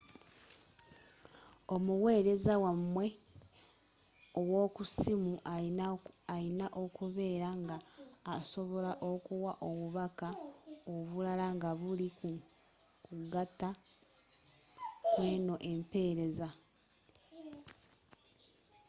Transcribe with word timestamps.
omuweereza 1.75 2.53
wamwe 2.65 3.05
owokussimu 4.39 5.33
alina 6.33 6.65
okubeera 6.83 7.49
nga 7.61 7.77
asobola 8.35 8.91
okuwa 9.11 9.51
obubaka 9.69 10.29
obulala 10.93 11.47
nga 11.55 11.71
buli 11.81 12.07
ku 12.17 12.29
kugata 13.05 13.69
kweno 15.13 15.55
empeereza 15.71 16.49